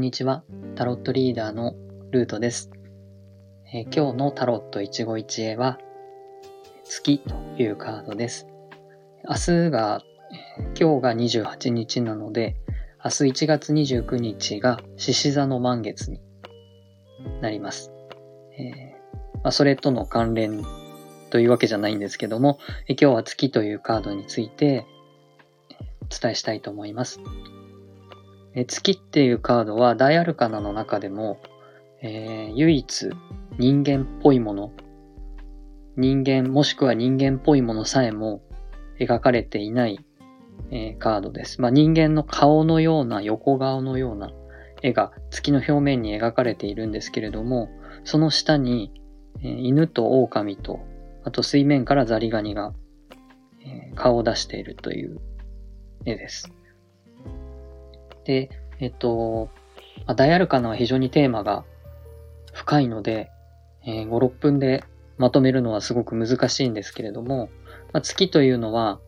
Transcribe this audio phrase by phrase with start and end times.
[0.00, 0.42] んにちは。
[0.76, 1.74] タロットリーダーの
[2.10, 2.70] ルートです。
[3.70, 5.78] えー、今日のタロット一期一会は、
[6.84, 8.46] 月というカードです。
[9.28, 10.02] 明日が、
[10.80, 12.56] 今日が28日なので、
[13.04, 16.22] 明日1月29日が獅子座の満月に
[17.42, 17.92] なります。
[18.58, 20.64] えー、まあ、それとの関連
[21.28, 24.86] というわけじゃないんですけども、え今日は月というカードについて
[26.00, 27.20] お伝えしたいと思います。
[28.54, 31.40] え月っていうカードは大アルカナの中でも、
[32.02, 33.10] えー、唯一
[33.58, 34.72] 人間っぽいもの、
[35.96, 38.42] 人間もしくは人間っぽいものさえも
[38.98, 40.04] 描かれていない、
[40.70, 41.60] えー、カードです。
[41.60, 44.30] まあ、人間の顔のような横顔のような
[44.82, 47.70] 絵が月の表面に描かれているんですけれども、
[48.04, 48.92] その下に、
[49.42, 50.80] えー、犬と狼と、
[51.24, 52.72] あと水面からザリガニが、
[53.62, 55.20] え、顔を出しているという
[56.06, 56.50] 絵です。
[58.30, 59.50] で、えっと、
[60.06, 61.64] まあ、ダイアルカナは非常にテーマが
[62.52, 63.28] 深いので、
[63.84, 64.84] えー、5、6分で
[65.18, 67.50] まとめるのはすごく難しいんですけれども、
[67.92, 69.00] まあ、月というのは、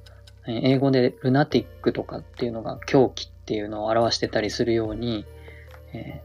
[0.48, 5.24] えー、英語でルナティックとかっていうのが狂気っていうのを表してたりするように、
[5.92, 6.20] え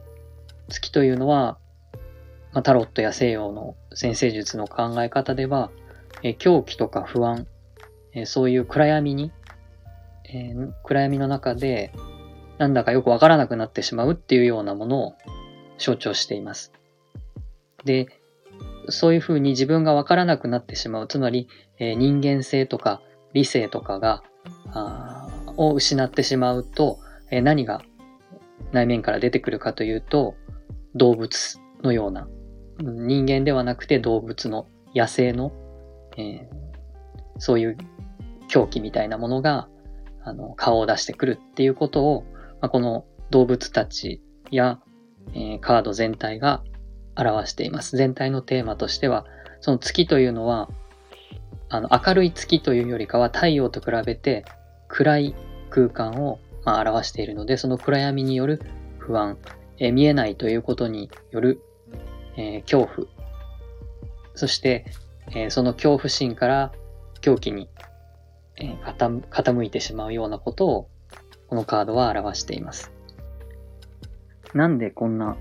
[0.68, 1.56] ー、月というのは、
[2.52, 5.70] まあ、タロットや西洋の先生術の考え方では、
[6.24, 7.46] えー、狂気とか不安、
[8.12, 9.30] えー、そういう暗闇に、
[10.24, 11.92] えー、暗闇の中で
[12.58, 15.14] なんだかよくわからなくなってしまうっていうようなものを
[15.78, 16.72] 象徴しています。
[17.84, 18.08] で、
[18.88, 23.00] そういうふうに自分がわからなくなってしまう、つまり、えー、人間性とか
[23.32, 24.22] 理性とかが、
[24.72, 26.98] あを失ってしまうと、
[27.30, 27.82] えー、何が
[28.72, 30.34] 内面から出てくるかというと、
[30.94, 32.28] 動物のような、
[32.80, 35.52] 人間ではなくて動物の野生の、
[36.16, 36.48] えー、
[37.38, 37.76] そういう
[38.48, 39.68] 狂気みたいなものが、
[40.22, 42.24] あの、顔を出してくるっていうことを、
[42.60, 44.80] まあ、この動物たちや、
[45.34, 46.62] えー、カード全体が
[47.16, 47.96] 表しています。
[47.96, 49.26] 全体のテーマとしては、
[49.60, 50.68] その月というのは、
[51.68, 54.44] あの、明るい月というよりかは太陽と比べて
[54.88, 55.34] 暗い
[55.70, 58.62] 空間を、まあ、表しているので、その暗闇による
[58.98, 59.38] 不安、
[59.78, 61.60] えー、見えないということによる、
[62.36, 63.08] えー、恐怖、
[64.34, 64.86] そして、
[65.30, 66.72] えー、その恐怖心から
[67.20, 67.68] 狂気に、
[68.60, 70.88] え傾いてしまうようなことを
[71.48, 72.92] このカードは表しています。
[74.54, 75.36] なんでこんな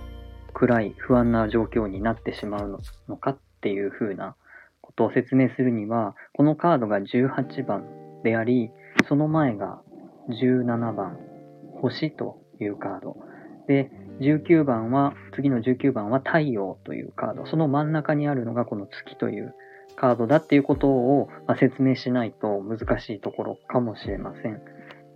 [0.54, 4.36] 暗い不安な状況になってしまうのかっていう風な
[4.82, 7.86] ことを説明するには、このカードが18番
[8.24, 8.72] であり、
[9.08, 9.82] その前が
[10.30, 11.20] 17番、
[11.82, 13.18] 星というカード。
[13.68, 13.92] で、
[14.22, 17.46] 19番は、次の19番は太陽というカード。
[17.46, 19.54] その真ん中にあるのがこの月という
[19.96, 24.62] カードだっていうことを、ま説明しないと難しいところかもしれません。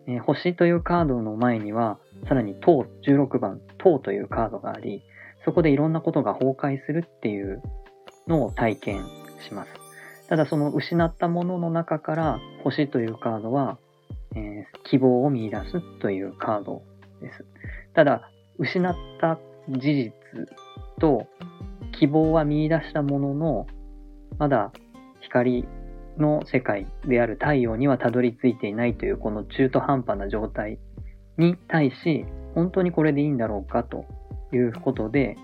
[0.07, 5.03] えー、星というカードの前には、さらに塔、16番、塔というカードがあり、
[5.45, 7.61] そこでいろんなことが崩壊するっていう
[8.27, 9.05] のを体験
[9.47, 9.71] します。
[10.29, 13.77] ただその失ったものの中から星というカードは、
[14.35, 16.83] えー、希望を見出すというカード
[17.21, 17.45] です。
[17.93, 20.13] ただ、失った事実
[20.99, 21.27] と
[21.99, 23.67] 希望は見出したものの、
[24.37, 24.71] まだ
[25.21, 25.65] 光
[26.17, 30.79] の世界である太陽にはたどり着いていないというこの中途半端な状態
[31.37, 34.05] に対し、本当にこれでいいんだろうかと
[34.53, 35.37] いうことで、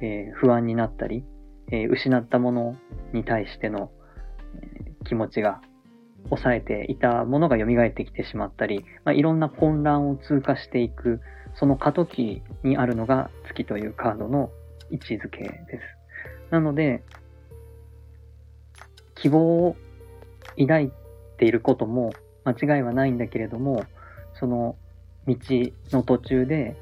[0.00, 1.24] えー、不安になったり、
[1.70, 2.76] えー、失ったもの
[3.12, 3.90] に対しての、
[4.62, 5.60] え、気持ちが
[6.24, 11.20] 抑えていたものが蘇ってきてしまったり、まあ、いろんな混乱を通過していく、
[11.54, 14.50] その過渡期にあるのが月というカードの
[14.90, 15.80] 位置づけです。
[16.50, 17.02] なので、
[19.14, 19.76] 希望を
[20.58, 20.90] 抱い
[21.38, 22.12] ていることも
[22.44, 23.84] 間違いはないんだけれども、
[24.34, 24.76] その
[25.26, 25.36] 道
[25.90, 26.76] の途中で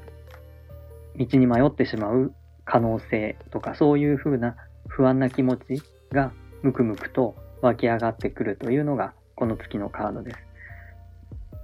[1.17, 2.33] 道に迷ってしまう
[2.65, 4.55] 可能性とかそういうふうな
[4.87, 10.37] 不安な気持ちがムクムクと湧き上がってくるというのがこの月のカードです。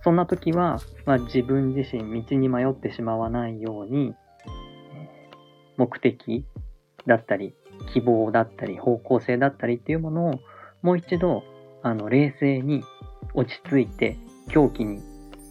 [0.04, 4.16] そんな時は、まあ、自分自身道に迷ってしまわないように
[5.76, 6.46] 目的
[7.06, 7.54] だったり
[7.94, 10.40] 希望だったり方向性だったりっていうものを
[10.82, 11.44] もう一度
[11.82, 12.84] あの、冷静に
[13.34, 14.18] 落ち着いて
[14.50, 15.02] 狂気に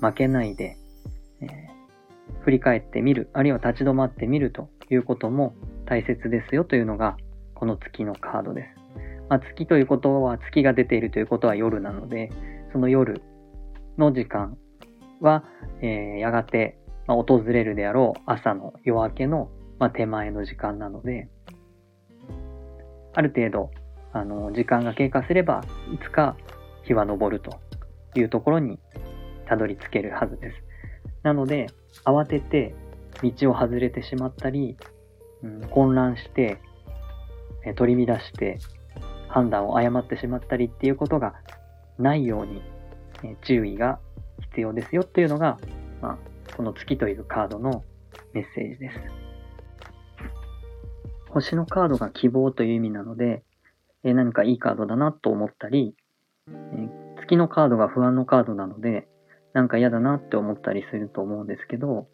[0.01, 0.77] 負けないで、
[1.41, 5.55] えー、振り返ってみる、あるいは立ち止まってみるということも
[5.87, 7.17] 大切ですよというのが
[7.55, 8.79] この月のカードです。
[9.29, 12.31] まあ、月ということは月が出ているということは夜なので、
[12.73, 13.21] その夜
[13.99, 14.57] の時間
[15.21, 15.45] は、
[15.83, 21.29] えー、やがて、まあ、訪れるであろう朝の夜明けの、まあ、手前の時間なので、
[23.15, 23.71] ある程度
[24.13, 25.63] あの、時間が経過すれば、
[25.93, 26.37] いつか
[26.85, 27.59] 日は昇ると
[28.15, 28.79] いうところに
[29.47, 30.57] たどり着けるはずです。
[31.23, 31.67] なので、
[32.05, 32.75] 慌てて
[33.23, 34.77] 道を外れてしまったり、
[35.43, 36.59] うん、混乱して、
[37.77, 38.59] 取り乱して
[39.29, 41.35] 判断を誤ってしまったりっていうことが
[41.99, 42.63] ないように、
[43.25, 43.99] え注意が
[44.51, 45.59] 必要ですよっていうのが、
[46.01, 47.85] まあ、この月というカードの
[48.33, 48.97] メッセージです。
[51.31, 53.43] 星のカードが希望という意味なので、
[54.09, 55.95] え何かいいカードだなと思ったり、
[56.49, 56.89] え
[57.21, 59.07] 月のカードが不安のカードなので、
[59.53, 62.09] なんか嫌だなって思ったりすると思うんですけど、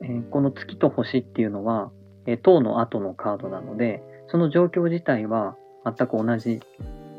[0.00, 1.90] え、この月と星っていうのは、
[2.26, 6.60] え、塔の後のカードなので、その状況自体は全く同じ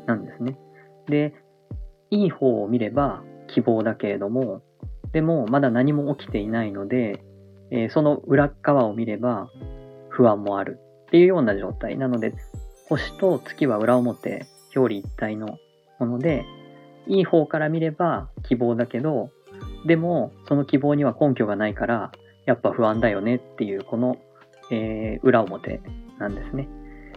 [0.06, 0.58] なんですね。
[1.06, 1.34] で、
[2.10, 4.62] いい方を見れば希望だけれども、
[5.12, 7.24] でもまだ何も起きていないので、
[7.70, 9.50] え、その裏側を見れば
[10.10, 12.34] 不安もあるっていうような状態なので、
[12.88, 15.58] 星と月は裏表、表裏一体の
[15.98, 16.46] もので、
[17.06, 19.30] いい方から見れば希望だけど、
[19.86, 22.12] でもその希望には根拠がないから、
[22.46, 24.16] やっぱ不安だよねっていう、この、
[24.70, 25.80] えー、裏表
[26.18, 26.68] なんですね。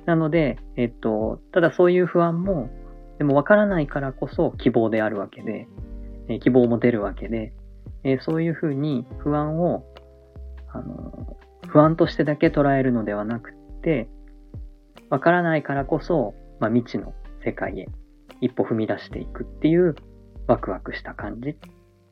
[0.05, 2.69] なので、えっと、ただそういう不安も、
[3.17, 5.67] でも分からないからこそ希望であるわけで、
[6.27, 7.53] えー、希望も出るわけで、
[8.03, 9.85] えー、そういうふうに不安を、
[10.73, 14.09] あの、不安としてだけ捉えるのではなくて、
[15.11, 17.13] 分からないからこそ、まあ、未知の
[17.45, 17.87] 世界へ
[18.39, 19.95] 一歩踏み出していくっていう
[20.47, 21.55] ワクワクした感じ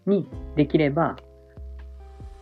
[0.05, 1.15] にできれば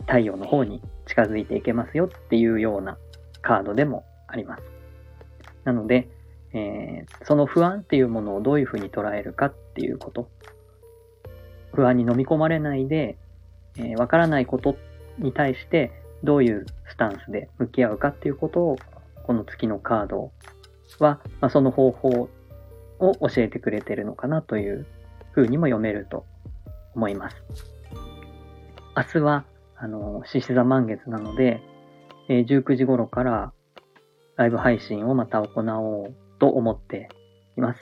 [0.00, 2.98] 太陽の方に近づいていけますよっていうような
[3.40, 4.62] カードでもあります。
[5.64, 6.08] なので、
[6.52, 10.28] えー、その不安っていうものをどういうふうに捉えるかっていうこと。
[11.74, 13.16] 不安に飲み込まれないで、
[13.76, 14.76] えー、わからないこと
[15.18, 15.92] に対して
[16.24, 18.76] どういうスタンスで向き合うかっていうことを、
[19.28, 20.32] この月のカード
[21.00, 22.30] は、まあ、その方法
[22.98, 24.86] を教えてくれてるのかなという
[25.32, 26.24] ふうにも読めると
[26.94, 27.36] 思います。
[28.96, 29.44] 明日は、
[29.76, 31.60] あの、獅子座満月なので、
[32.30, 33.52] えー、19時頃から
[34.36, 37.10] ライブ配信をまた行おうと思って
[37.58, 37.80] います。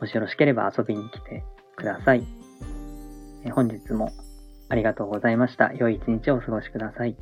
[0.00, 1.44] もしよろしければ遊びに来て
[1.76, 2.24] ください。
[3.44, 4.12] えー、本日も
[4.70, 5.74] ありがとうございました。
[5.74, 7.18] 良い一日をお過ごしください。